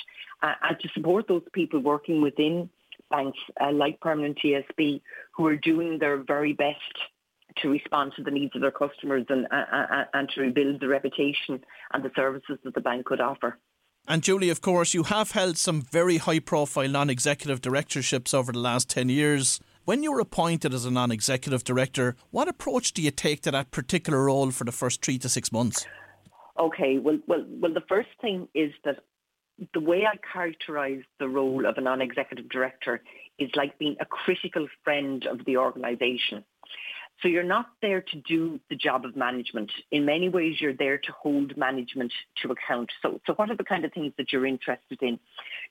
uh, 0.42 0.54
and 0.62 0.78
to 0.80 0.88
support 0.94 1.28
those 1.28 1.42
people 1.52 1.80
working 1.80 2.22
within 2.22 2.70
banks 3.10 3.38
uh, 3.60 3.72
like 3.72 4.00
Permanent 4.00 4.38
TSB 4.42 5.00
who 5.32 5.46
are 5.46 5.56
doing 5.56 5.98
their 5.98 6.18
very 6.18 6.52
best 6.52 6.78
to 7.62 7.68
respond 7.68 8.12
to 8.16 8.22
the 8.22 8.30
needs 8.30 8.54
of 8.54 8.60
their 8.60 8.70
customers 8.70 9.24
and, 9.28 9.46
uh, 9.50 10.04
and 10.14 10.28
to 10.30 10.40
rebuild 10.40 10.80
the 10.80 10.88
reputation 10.88 11.60
and 11.92 12.04
the 12.04 12.10
services 12.14 12.58
that 12.64 12.74
the 12.74 12.80
bank 12.80 13.06
could 13.06 13.20
offer. 13.20 13.58
And 14.06 14.22
Julie, 14.22 14.48
of 14.48 14.62
course, 14.62 14.94
you 14.94 15.02
have 15.04 15.32
held 15.32 15.58
some 15.58 15.82
very 15.82 16.16
high 16.16 16.38
profile 16.38 16.88
non 16.88 17.10
executive 17.10 17.60
directorships 17.60 18.32
over 18.32 18.52
the 18.52 18.58
last 18.58 18.88
10 18.88 19.10
years. 19.10 19.60
When 19.84 20.02
you 20.02 20.12
were 20.12 20.20
appointed 20.20 20.72
as 20.72 20.86
a 20.86 20.90
non 20.90 21.10
executive 21.10 21.62
director, 21.62 22.16
what 22.30 22.48
approach 22.48 22.92
do 22.92 23.02
you 23.02 23.10
take 23.10 23.42
to 23.42 23.50
that 23.50 23.70
particular 23.70 24.24
role 24.24 24.50
for 24.50 24.64
the 24.64 24.72
first 24.72 25.04
three 25.04 25.18
to 25.18 25.28
six 25.28 25.52
months? 25.52 25.86
Okay, 26.58 26.98
well, 26.98 27.18
well, 27.26 27.44
well 27.48 27.74
the 27.74 27.84
first 27.86 28.08
thing 28.20 28.48
is 28.54 28.72
that 28.84 29.00
the 29.74 29.80
way 29.80 30.06
I 30.06 30.16
characterise 30.16 31.04
the 31.18 31.28
role 31.28 31.66
of 31.66 31.76
a 31.76 31.80
non 31.80 32.00
executive 32.00 32.48
director 32.48 33.02
is 33.38 33.50
like 33.54 33.78
being 33.78 33.96
a 34.00 34.06
critical 34.06 34.68
friend 34.84 35.26
of 35.26 35.44
the 35.44 35.58
organisation 35.58 36.44
So 37.22 37.28
you're 37.28 37.42
not 37.42 37.66
there 37.82 38.00
to 38.00 38.16
do 38.28 38.60
the 38.70 38.76
job 38.76 39.04
of 39.04 39.16
management. 39.16 39.72
In 39.90 40.04
many 40.04 40.28
ways, 40.28 40.56
you're 40.60 40.74
there 40.74 40.98
to 40.98 41.12
hold 41.12 41.56
management 41.56 42.12
to 42.42 42.52
account. 42.52 42.90
So, 43.02 43.20
so 43.26 43.32
what 43.34 43.50
are 43.50 43.56
the 43.56 43.64
kind 43.64 43.84
of 43.84 43.92
things 43.92 44.12
that 44.18 44.32
you're 44.32 44.46
interested 44.46 45.02
in? 45.02 45.18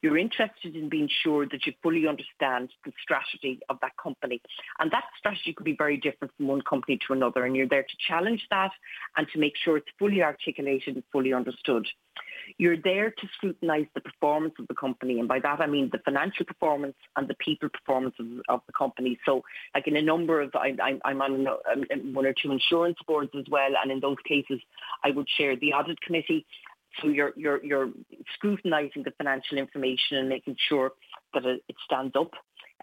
You're 0.01 0.17
interested 0.17 0.75
in 0.75 0.89
being 0.89 1.09
sure 1.23 1.47
that 1.49 1.65
you 1.65 1.73
fully 1.81 2.05
understand 2.05 2.69
the 2.85 2.91
strategy 3.01 3.59
of 3.69 3.77
that 3.81 3.93
company. 4.01 4.41
And 4.79 4.91
that 4.91 5.05
strategy 5.17 5.53
could 5.53 5.63
be 5.63 5.75
very 5.77 5.97
different 5.97 6.33
from 6.35 6.47
one 6.47 6.61
company 6.61 6.99
to 7.07 7.13
another. 7.13 7.45
And 7.45 7.55
you're 7.55 7.67
there 7.67 7.83
to 7.83 7.97
challenge 8.07 8.45
that 8.49 8.71
and 9.15 9.27
to 9.33 9.39
make 9.39 9.53
sure 9.63 9.77
it's 9.77 9.87
fully 9.97 10.21
articulated 10.21 10.95
and 10.95 11.03
fully 11.11 11.33
understood. 11.33 11.87
You're 12.57 12.77
there 12.77 13.11
to 13.11 13.27
scrutinise 13.35 13.87
the 13.93 14.01
performance 14.01 14.55
of 14.59 14.67
the 14.67 14.73
company, 14.73 15.19
and 15.19 15.27
by 15.27 15.39
that 15.39 15.59
I 15.59 15.67
mean 15.67 15.89
the 15.91 15.99
financial 15.99 16.45
performance 16.45 16.95
and 17.15 17.27
the 17.27 17.35
people 17.35 17.69
performance 17.69 18.15
of, 18.19 18.27
of 18.49 18.61
the 18.67 18.73
company. 18.73 19.19
So, 19.25 19.43
like 19.75 19.87
in 19.87 19.95
a 19.95 20.01
number 20.01 20.41
of, 20.41 20.51
I, 20.55 20.75
am 21.05 21.21
on 21.21 21.47
um, 21.47 22.13
one 22.13 22.25
or 22.25 22.33
two 22.33 22.51
insurance 22.51 22.97
boards 23.07 23.31
as 23.37 23.45
well, 23.49 23.71
and 23.81 23.91
in 23.91 23.99
those 23.99 24.17
cases, 24.27 24.59
I 25.03 25.11
would 25.11 25.27
chair 25.27 25.55
the 25.55 25.73
audit 25.73 26.01
committee. 26.01 26.45
So 27.01 27.09
you're 27.09 27.33
you're 27.35 27.63
you're 27.63 27.89
scrutinising 28.33 29.03
the 29.03 29.11
financial 29.11 29.57
information 29.57 30.17
and 30.17 30.29
making 30.29 30.55
sure 30.67 30.91
that 31.33 31.45
it, 31.45 31.63
it 31.67 31.75
stands 31.85 32.15
up 32.15 32.31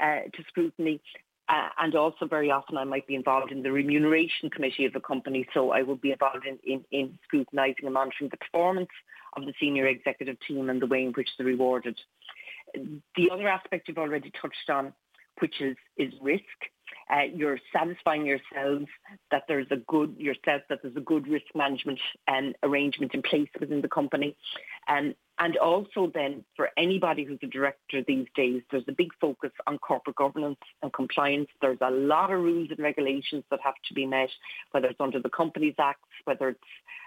uh, 0.00 0.20
to 0.32 0.44
scrutiny. 0.48 1.00
Uh, 1.48 1.68
and 1.78 1.94
also 1.94 2.26
very 2.26 2.50
often 2.50 2.78
I 2.78 2.84
might 2.84 3.06
be 3.06 3.14
involved 3.14 3.52
in 3.52 3.62
the 3.62 3.70
remuneration 3.70 4.48
committee 4.48 4.86
of 4.86 4.94
the 4.94 5.00
company. 5.00 5.46
So 5.52 5.72
I 5.72 5.82
will 5.82 5.96
be 5.96 6.12
involved 6.12 6.46
in, 6.46 6.58
in, 6.64 6.84
in 6.90 7.18
scrutinising 7.24 7.84
and 7.84 7.92
monitoring 7.92 8.30
the 8.30 8.38
performance 8.38 8.88
of 9.36 9.44
the 9.44 9.52
senior 9.60 9.86
executive 9.86 10.36
team 10.48 10.70
and 10.70 10.80
the 10.80 10.86
way 10.86 11.04
in 11.04 11.12
which 11.12 11.28
they're 11.36 11.46
rewarded. 11.46 12.00
The 12.74 13.30
other 13.30 13.46
aspect 13.46 13.88
you've 13.88 13.98
already 13.98 14.32
touched 14.40 14.70
on, 14.70 14.94
which 15.40 15.60
is, 15.60 15.76
is 15.98 16.14
risk. 16.22 16.42
Uh, 17.10 17.22
you're 17.34 17.58
satisfying 17.72 18.26
yourselves 18.26 18.86
that 19.30 19.44
there's 19.48 19.66
a 19.70 19.76
good 19.76 20.14
yourself 20.18 20.62
that 20.68 20.80
there's 20.82 20.96
a 20.96 21.00
good 21.00 21.26
risk 21.28 21.46
management 21.54 21.98
and 22.26 22.48
um, 22.48 22.54
arrangement 22.62 23.14
in 23.14 23.22
place 23.22 23.48
within 23.60 23.82
the 23.82 23.88
company, 23.88 24.36
and 24.88 25.14
and 25.38 25.56
also 25.56 26.10
then 26.14 26.44
for 26.54 26.70
anybody 26.76 27.24
who's 27.24 27.40
a 27.42 27.48
director 27.48 28.02
these 28.06 28.26
days, 28.36 28.62
there's 28.70 28.84
a 28.86 28.92
big 28.92 29.08
focus 29.20 29.50
on 29.66 29.78
corporate 29.78 30.16
governance 30.16 30.60
and 30.82 30.92
compliance. 30.92 31.48
There's 31.60 31.78
a 31.80 31.90
lot 31.90 32.32
of 32.32 32.40
rules 32.40 32.68
and 32.70 32.78
regulations 32.78 33.42
that 33.50 33.58
have 33.64 33.74
to 33.88 33.94
be 33.94 34.06
met, 34.06 34.28
whether 34.70 34.86
it's 34.86 35.00
under 35.00 35.20
the 35.20 35.30
Companies 35.30 35.74
Act, 35.78 36.00
whether 36.24 36.50
it's 36.50 36.60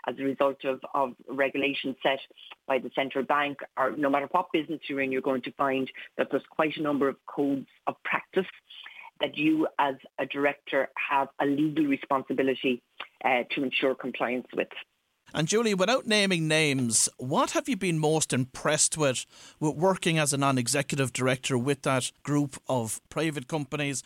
as 0.08 0.16
a 0.20 0.24
result 0.24 0.64
of, 0.66 0.82
of 0.94 1.14
regulations 1.30 1.96
set 2.04 2.20
by 2.68 2.80
the 2.80 2.92
central 2.96 3.24
bank, 3.24 3.60
or 3.78 3.92
no 3.92 4.10
matter 4.10 4.28
what 4.32 4.52
business 4.52 4.82
you're 4.88 5.02
in, 5.02 5.12
you're 5.12 5.22
going 5.22 5.42
to 5.44 5.52
find 5.54 5.90
that 6.18 6.28
there's 6.30 6.44
quite 6.50 6.76
a 6.76 6.82
number 6.82 7.08
of 7.08 7.16
codes 7.28 7.68
of 7.88 7.96
practice 8.04 8.46
that 9.22 9.38
you 9.38 9.68
as 9.80 9.96
a 10.20 10.26
director 10.26 10.90
have 11.10 11.28
a 11.42 11.46
legal 11.46 11.86
responsibility 11.86 12.82
uh, 13.24 13.44
to 13.52 13.64
ensure 13.64 13.96
compliance 13.96 14.48
with. 14.56 14.68
And 15.34 15.48
Julie, 15.48 15.74
without 15.74 16.08
naming 16.08 16.48
names, 16.48 17.10
what 17.18 17.52
have 17.52 17.68
you 17.68 17.76
been 17.76 18.00
most 18.00 18.32
impressed 18.32 18.98
with 18.98 19.26
with 19.60 19.76
working 19.76 20.18
as 20.18 20.32
a 20.32 20.38
non-executive 20.38 21.12
director 21.12 21.58
with 21.58 21.82
that 21.82 22.12
group 22.24 22.58
of 22.68 23.02
private 23.10 23.48
companies? 23.48 24.04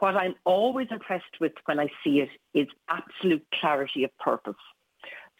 What 0.00 0.16
I'm 0.16 0.34
always 0.44 0.88
impressed 0.90 1.40
with 1.40 1.52
when 1.66 1.78
I 1.78 1.86
see 2.02 2.20
it 2.20 2.28
is 2.52 2.66
absolute 2.88 3.46
clarity 3.60 4.04
of 4.04 4.10
purpose. 4.18 4.56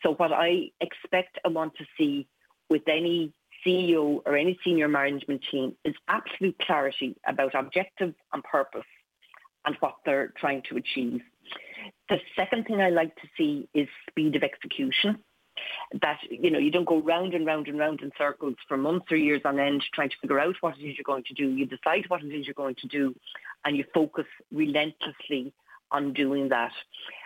So 0.03 0.15
what 0.15 0.33
I 0.33 0.71
expect 0.81 1.39
and 1.45 1.55
want 1.55 1.75
to 1.77 1.85
see 1.99 2.29
with 2.71 2.83
any 2.87 3.33
CEO 3.67 4.21
or 4.25 4.37
any 4.37 4.59
senior 4.65 4.89
management 4.89 5.43
team 5.51 5.75
is 5.85 5.95
absolute 6.09 6.57
clarity 6.65 7.17
about 7.27 7.55
objective 7.55 8.15
and 8.33 8.45
purpose 8.45 8.85
and 9.67 9.77
what 9.81 9.97
they're 10.05 10.33
trying 10.39 10.63
to 10.71 10.77
achieve. 10.77 11.21
The 12.09 12.19
second 12.37 12.67
thing 12.67 12.81
I 12.81 12.91
like 12.91 13.15
to 13.17 13.29
see 13.37 13.69
is 13.75 13.89
speed 14.09 14.37
of 14.37 14.43
execution. 14.43 15.19
That 16.03 16.19
you 16.29 16.51
know 16.51 16.59
you 16.59 16.71
don't 16.71 16.85
go 16.85 17.01
round 17.01 17.33
and 17.33 17.47
round 17.47 17.67
and 17.67 17.79
round 17.79 18.01
in 18.03 18.11
circles 18.19 18.57
for 18.69 18.77
months 18.77 19.07
or 19.11 19.17
years 19.17 19.41
on 19.45 19.59
end 19.59 19.83
trying 19.95 20.11
to 20.11 20.17
figure 20.21 20.39
out 20.39 20.55
what 20.61 20.79
it 20.79 20.83
is 20.83 20.97
you're 20.99 21.05
going 21.05 21.25
to 21.25 21.35
do. 21.35 21.49
You 21.49 21.65
decide 21.65 22.05
what 22.09 22.23
it 22.23 22.29
is 22.29 22.47
you're 22.47 22.55
going 22.55 22.75
to 22.77 22.89
do, 22.89 23.15
and 23.65 23.75
you 23.77 23.85
focus 23.95 24.27
relentlessly 24.53 25.55
on 25.91 26.13
doing 26.13 26.49
that. 26.51 26.73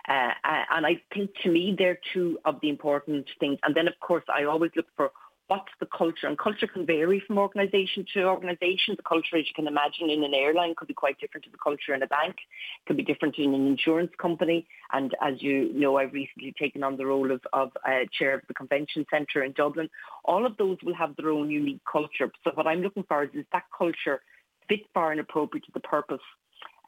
Uh, 0.09 0.31
and 0.45 0.87
I 0.87 1.01
think 1.13 1.31
to 1.43 1.51
me 1.51 1.75
they're 1.77 1.99
two 2.13 2.39
of 2.45 2.61
the 2.61 2.69
important 2.69 3.29
things. 3.41 3.59
And 3.63 3.75
then 3.75 3.89
of 3.89 3.99
course 4.01 4.25
I 4.29 4.45
always 4.45 4.71
look 4.77 4.87
for 4.97 5.11
what's 5.51 5.73
the 5.81 5.87
culture? 5.87 6.29
And 6.29 6.39
culture 6.39 6.69
can 6.69 6.87
vary 6.87 7.21
from 7.27 7.37
organisation 7.37 8.07
to 8.15 8.23
organisation. 8.23 8.95
The 8.97 9.03
culture, 9.03 9.37
as 9.37 9.47
you 9.49 9.55
can 9.55 9.67
imagine, 9.67 10.09
in 10.09 10.23
an 10.23 10.33
airline 10.33 10.75
could 10.77 10.87
be 10.87 10.95
quite 10.95 11.19
different 11.19 11.45
to 11.45 11.51
the 11.51 11.59
culture 11.59 11.93
in 11.93 12.05
a 12.05 12.07
bank, 12.07 12.37
it 12.39 12.87
could 12.87 12.97
be 12.97 13.03
different 13.03 13.37
in 13.37 13.53
an 13.53 13.67
insurance 13.67 14.13
company. 14.17 14.69
And 14.93 15.13
as 15.21 15.43
you 15.43 15.73
know, 15.75 15.97
I've 15.97 16.13
recently 16.13 16.55
taken 16.57 16.85
on 16.85 16.97
the 16.97 17.05
role 17.05 17.33
of, 17.33 17.41
of 17.53 17.73
uh, 17.85 18.05
chair 18.17 18.35
of 18.35 18.43
the 18.47 18.55
convention 18.55 19.05
centre 19.11 19.43
in 19.43 19.51
Dublin. 19.53 19.91
All 20.25 20.47
of 20.47 20.57
those 20.57 20.79
will 20.85 20.95
have 20.95 21.17
their 21.17 21.31
own 21.31 21.51
unique 21.51 21.83
culture. 21.91 22.31
So 22.45 22.53
what 22.55 22.69
I'm 22.69 22.81
looking 22.81 23.05
for 23.09 23.25
is, 23.25 23.31
is 23.35 23.45
that 23.53 23.65
culture 23.77 24.21
fit 24.69 24.87
for 24.95 25.11
and 25.11 25.21
appropriate 25.21 25.67
to 25.67 25.73
the 25.75 25.81
purpose 25.81 26.23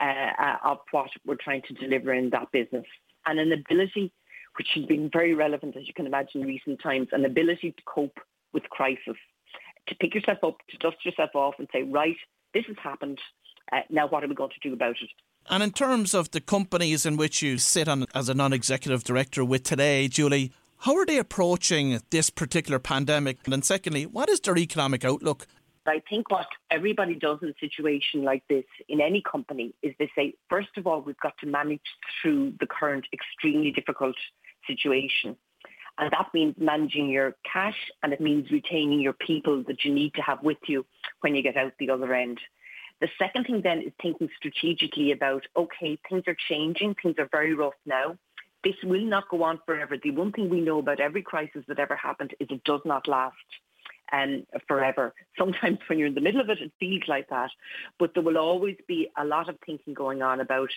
uh, 0.01 0.05
uh, 0.41 0.57
of 0.65 0.79
what 0.93 1.11
we're 1.27 1.35
trying 1.35 1.63
to 1.63 1.75
deliver 1.75 2.15
in 2.15 2.31
that 2.31 2.53
business. 2.53 2.87
And 3.27 3.41
an 3.41 3.51
ability, 3.51 4.13
which 4.57 4.69
has 4.77 4.85
been 4.85 5.11
very 5.13 5.35
relevant, 5.35 5.77
as 5.77 5.89
you 5.89 5.95
can 5.95 6.07
imagine, 6.07 6.43
in 6.43 6.47
recent 6.47 6.81
times, 6.81 7.09
an 7.11 7.25
ability 7.25 7.73
to 7.73 7.83
cope 7.87 8.19
with 8.53 8.65
crisis, 8.65 9.17
to 9.89 9.95
pick 9.97 10.15
yourself 10.15 10.39
up, 10.43 10.57
to 10.71 10.79
dust 10.79 11.05
yourself 11.05 11.31
off 11.35 11.55
and 11.59 11.69
say, 11.73 11.83
right, 11.83 12.17
this 12.55 12.65
has 12.67 12.77
happened. 12.83 13.19
Uh, 13.73 13.81
now, 13.91 14.07
what 14.07 14.23
are 14.25 14.29
we 14.29 14.35
going 14.35 14.51
to 14.51 14.69
do 14.69 14.75
about 14.75 14.97
it? 15.01 15.11
And 15.49 15.63
in 15.63 15.73
terms 15.73 16.15
of 16.15 16.31
the 16.31 16.41
companies 16.41 17.05
in 17.05 17.17
which 17.17 17.43
you 17.43 17.59
sit 17.59 17.89
on 17.89 18.07
as 18.15 18.29
a 18.29 18.35
non 18.35 18.53
executive 18.53 19.03
director 19.03 19.45
with 19.45 19.65
today, 19.65 20.07
Julie, 20.09 20.53
how 20.79 20.97
are 20.97 21.07
they 21.07 21.19
approaching 21.19 22.01
this 22.11 22.31
particular 22.31 22.79
pandemic? 22.79 23.39
And 23.45 23.53
then, 23.53 23.63
secondly, 23.63 24.05
what 24.05 24.29
is 24.29 24.41
their 24.41 24.57
economic 24.57 25.05
outlook? 25.05 25.47
I 25.87 26.01
think 26.09 26.31
what 26.31 26.47
everybody 26.71 27.17
does 27.17 27.39
in 27.43 27.49
a 27.49 27.55
situation 27.59 28.23
like 28.23 28.45
this 28.49 28.65
in 28.89 29.01
any 29.01 29.21
company 29.21 29.75
is 29.83 29.95
they 29.99 30.11
say, 30.15 30.35
first 30.49 30.69
of 30.77 30.87
all, 30.87 31.01
we've 31.01 31.19
got 31.19 31.35
to 31.39 31.47
manage 31.47 31.81
through 32.21 32.55
the 32.61 32.67
current 32.67 33.07
extremely 33.13 33.73
difficult 33.73 34.15
situation. 34.67 35.37
And 35.99 36.11
that 36.11 36.29
means 36.33 36.55
managing 36.59 37.11
your 37.11 37.37
cash 37.51 37.77
and 38.03 38.13
it 38.13 38.21
means 38.21 38.51
retaining 38.51 39.01
your 39.01 39.13
people 39.13 39.63
that 39.69 39.85
you 39.85 39.93
need 39.93 40.15
to 40.15 40.23
have 40.23 40.43
with 40.43 40.59
you 40.67 40.87
when 41.21 41.35
you 41.35 41.43
get 41.43 41.57
out 41.57 41.73
the 41.79 41.91
other 41.91 42.15
end. 42.15 42.39
The 43.01 43.09
second 43.19 43.45
thing 43.45 43.61
then 43.63 43.83
is 43.83 43.93
thinking 44.01 44.29
strategically 44.37 45.13
about, 45.13 45.45
okay, 45.57 45.99
things 46.09 46.23
are 46.27 46.37
changing, 46.49 46.95
things 47.03 47.17
are 47.19 47.29
very 47.33 47.53
rough 47.53 47.75
now. 47.85 48.17
This 48.65 48.77
will 48.85 49.05
not 49.05 49.29
go 49.29 49.43
on 49.43 49.59
forever. 49.67 49.97
The 50.01 50.13
one 50.13 50.31
thing 50.31 50.49
we 50.49 50.61
know 50.61 50.79
about 50.79 51.01
every 51.01 51.23
crisis 51.23 51.65
that 51.67 51.81
ever 51.81 51.97
happened 51.97 52.33
is 52.39 52.47
it 52.49 52.63
does 52.63 52.81
not 52.85 53.09
last 53.09 53.35
um, 54.13 54.47
forever. 54.69 55.13
Sometimes 55.39 55.79
when 55.89 55.99
you're 55.99 56.09
in 56.09 56.15
the 56.15 56.21
middle 56.21 56.41
of 56.41 56.49
it, 56.49 56.59
it 56.61 56.73
feels 56.79 57.03
like 57.09 57.29
that. 57.31 57.51
But 57.99 58.15
there 58.15 58.23
will 58.23 58.39
always 58.39 58.77
be 58.87 59.09
a 59.19 59.25
lot 59.25 59.49
of 59.49 59.57
thinking 59.67 59.95
going 59.95 60.23
on 60.23 60.41
about 60.41 60.71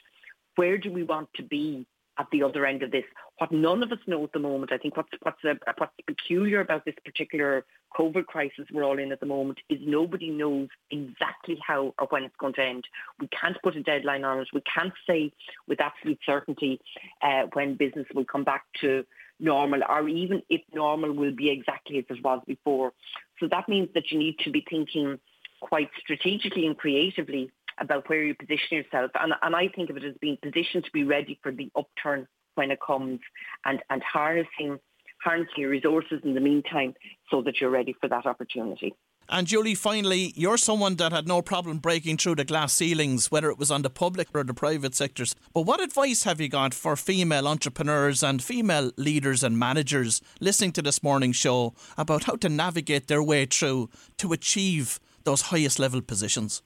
where 0.56 0.78
do 0.78 0.92
we 0.92 1.04
want 1.04 1.30
to 1.36 1.44
be 1.44 1.86
at 2.18 2.28
the 2.32 2.44
other 2.44 2.66
end 2.66 2.84
of 2.84 2.92
this. 2.92 3.04
What 3.38 3.52
none 3.52 3.84
of 3.84 3.92
us 3.92 4.00
know 4.08 4.24
at 4.24 4.32
the 4.32 4.40
moment, 4.40 4.72
I 4.72 4.78
think 4.78 4.96
what's 4.96 5.10
what's 5.22 5.44
a, 5.44 5.58
what's 5.78 5.94
peculiar 6.08 6.62
about 6.62 6.86
this 6.86 6.96
particular 7.04 7.66
COVID 7.98 8.26
crisis 8.26 8.66
we're 8.72 8.84
all 8.84 9.00
in 9.00 9.12
at 9.12 9.20
the 9.20 9.26
moment 9.26 9.60
is 9.70 9.80
nobody 9.82 10.30
knows 10.30 10.68
exactly 10.92 11.58
how 11.66 11.94
or 12.00 12.08
when 12.10 12.24
it's 12.24 12.36
going 12.38 12.54
to 12.54 12.64
end. 12.64 12.86
We 13.20 13.28
can't 13.28 13.58
put 13.64 13.76
a 13.76 13.84
deadline 13.84 14.24
on 14.24 14.40
it. 14.40 14.48
We 14.54 14.62
can't 14.62 14.94
say 15.08 15.32
with 15.68 15.82
absolute 15.82 16.20
certainty 16.26 16.80
uh, 17.22 17.44
when 17.54 17.76
business 17.76 18.08
will 18.14 18.26
come 18.26 18.44
back 18.44 18.64
to 18.82 19.06
normal 19.40 19.82
or 19.88 20.08
even 20.08 20.42
if 20.50 20.62
normal 20.74 21.12
will 21.12 21.36
be 21.36 21.50
exactly 21.50 21.98
as 21.98 22.06
it 22.10 22.24
was 22.24 22.42
before. 22.48 22.94
So 23.40 23.48
that 23.50 23.68
means 23.68 23.90
that 23.94 24.12
you 24.12 24.20
need 24.20 24.40
to 24.40 24.52
be 24.52 24.66
thinking 24.70 25.20
quite 25.60 25.90
strategically 26.00 26.66
and 26.66 26.78
creatively 26.78 27.52
about 27.80 28.10
where 28.10 28.24
you 28.24 28.36
position 28.36 28.78
yourself. 28.78 29.12
And, 29.20 29.34
and 29.42 29.56
I 29.56 29.68
think 29.68 29.90
of 29.90 29.98
it 29.98 30.04
as 30.04 30.16
being 30.22 30.38
positioned 30.42 30.86
to 30.86 30.92
be 30.92 31.04
ready 31.04 31.40
for 31.44 31.52
the 31.52 31.70
upturn 31.76 32.28
when 32.56 32.72
it 32.72 32.80
comes 32.86 33.20
and, 33.66 33.82
and 33.90 34.02
harnessing 34.02 34.80
harnessing 35.24 35.56
your 35.58 35.70
resources 35.72 36.22
in 36.24 36.36
the 36.36 36.40
meantime 36.40 36.94
so 37.32 37.42
that 37.42 37.60
you're 37.60 37.70
ready 37.70 37.96
for 38.00 38.08
that 38.08 38.26
opportunity. 38.26 38.94
And 39.28 39.48
Julie, 39.48 39.74
finally, 39.74 40.34
you're 40.36 40.58
someone 40.58 40.98
that 40.98 41.12
had 41.12 41.28
no 41.28 41.42
problem 41.42 41.80
breaking 41.80 42.18
through 42.18 42.36
the 42.36 42.46
glass 42.46 42.74
ceilings, 42.74 43.32
whether 43.32 43.50
it 43.50 43.58
was 43.58 43.72
on 43.72 43.82
the 43.82 43.90
public 43.90 44.28
or 44.36 44.44
the 44.44 44.54
private 44.54 44.94
sectors. 44.94 45.36
But 45.52 45.62
what 45.62 45.82
advice 45.82 46.24
have 46.24 46.40
you 46.40 46.48
got 46.48 46.76
for 46.76 46.96
female 46.96 47.48
entrepreneurs 47.48 48.22
and 48.22 48.44
female 48.44 48.92
leaders 48.98 49.44
and 49.44 49.58
managers 49.58 50.22
listening 50.40 50.74
to 50.74 50.84
this 50.84 51.02
morning's 51.02 51.38
show 51.38 51.74
about 51.98 52.26
how 52.26 52.36
to 52.36 52.50
navigate 52.50 53.08
their 53.08 53.24
way 53.24 53.46
through 53.46 53.90
to 54.18 54.32
achieve 54.32 55.00
those 55.24 55.42
highest 55.42 55.80
level 55.80 56.02
positions? 56.02 56.62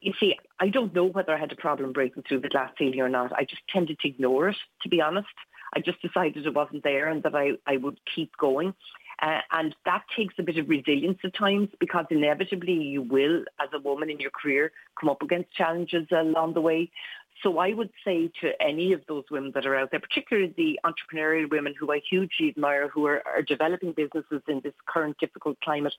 You 0.00 0.12
see, 0.20 0.36
I 0.60 0.68
don't 0.68 0.94
know 0.94 1.06
whether 1.06 1.34
I 1.34 1.38
had 1.38 1.52
a 1.52 1.56
problem 1.56 1.92
breaking 1.92 2.24
through 2.28 2.40
the 2.40 2.48
glass 2.48 2.70
ceiling 2.78 3.00
or 3.00 3.08
not. 3.08 3.32
I 3.32 3.44
just 3.44 3.62
tended 3.68 3.98
to 4.00 4.08
ignore 4.08 4.50
it, 4.50 4.56
to 4.82 4.88
be 4.88 5.00
honest. 5.00 5.28
I 5.74 5.80
just 5.80 6.00
decided 6.00 6.46
it 6.46 6.54
wasn't 6.54 6.84
there 6.84 7.08
and 7.08 7.22
that 7.24 7.34
I, 7.34 7.52
I 7.66 7.76
would 7.76 7.98
keep 8.14 8.36
going. 8.36 8.74
Uh, 9.20 9.40
and 9.50 9.74
that 9.84 10.04
takes 10.16 10.34
a 10.38 10.42
bit 10.42 10.58
of 10.58 10.68
resilience 10.68 11.18
at 11.24 11.34
times 11.34 11.68
because 11.80 12.06
inevitably 12.10 12.74
you 12.74 13.02
will, 13.02 13.44
as 13.60 13.68
a 13.72 13.80
woman 13.80 14.10
in 14.10 14.20
your 14.20 14.30
career, 14.30 14.70
come 14.98 15.10
up 15.10 15.22
against 15.22 15.52
challenges 15.52 16.06
along 16.12 16.54
the 16.54 16.60
way. 16.60 16.90
So 17.42 17.58
I 17.58 17.72
would 17.72 17.90
say 18.04 18.30
to 18.40 18.50
any 18.60 18.92
of 18.92 19.02
those 19.08 19.24
women 19.30 19.52
that 19.54 19.66
are 19.66 19.76
out 19.76 19.90
there, 19.90 20.00
particularly 20.00 20.54
the 20.56 20.78
entrepreneurial 20.84 21.50
women 21.50 21.74
who 21.78 21.92
I 21.92 22.00
hugely 22.08 22.48
admire, 22.48 22.88
who 22.88 23.06
are, 23.06 23.22
are 23.26 23.42
developing 23.42 23.92
businesses 23.92 24.42
in 24.48 24.60
this 24.62 24.74
current 24.86 25.18
difficult 25.18 25.60
climate, 25.60 25.94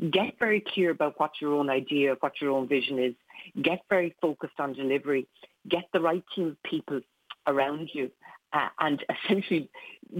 get 0.00 0.38
very 0.38 0.62
clear 0.74 0.90
about 0.90 1.18
what 1.18 1.32
your 1.40 1.54
own 1.54 1.70
idea, 1.70 2.16
what 2.20 2.40
your 2.40 2.50
own 2.50 2.68
vision 2.68 2.98
is. 2.98 3.14
Get 3.62 3.80
very 3.88 4.14
focused 4.20 4.58
on 4.58 4.74
delivery. 4.74 5.26
Get 5.68 5.84
the 5.92 6.00
right 6.00 6.24
team 6.34 6.48
of 6.48 6.62
people 6.62 7.00
around 7.46 7.90
you. 7.92 8.10
Uh, 8.52 8.68
and 8.80 9.04
essentially, 9.24 9.70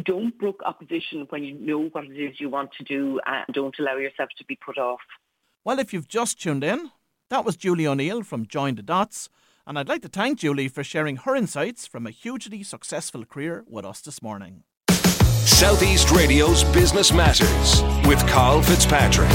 don't 0.02 0.37
brook 0.38 0.61
opposition 0.64 1.26
when 1.30 1.45
you 1.45 1.54
know 1.54 1.88
what 1.92 2.04
it 2.04 2.18
is 2.18 2.40
you 2.40 2.49
want 2.49 2.71
to 2.78 2.85
do 2.85 3.21
and 3.26 3.45
don't 3.52 3.76
allow 3.78 3.97
yourself 3.97 4.30
to 4.38 4.45
be 4.45 4.59
put 4.64 4.78
off. 4.78 5.00
Well, 5.64 5.78
if 5.78 5.92
you've 5.92 6.09
just 6.09 6.40
tuned 6.40 6.64
in, 6.64 6.90
that 7.30 7.45
was 7.45 7.56
Julie 7.56 7.87
O'Neill 7.87 8.23
from 8.23 8.47
Join 8.47 8.76
the 8.76 8.83
Dots. 8.83 9.28
And 9.66 9.78
I'd 9.78 9.88
like 9.88 10.02
to 10.02 10.09
thank 10.09 10.38
Julie 10.38 10.68
for 10.68 10.85
sharing 10.85 11.16
her 11.16 11.35
insights 11.35 11.88
from 11.88 12.06
a 12.06 12.11
hugely 12.11 12.62
successful 12.62 13.25
career 13.25 13.64
with 13.66 13.85
us 13.85 14.00
this 14.00 14.23
morning. 14.23 14.62
Southeast 15.56 16.10
Radio's 16.10 16.64
Business 16.64 17.14
Matters 17.14 17.82
with 18.06 18.18
Carl 18.28 18.60
Fitzpatrick. 18.60 19.30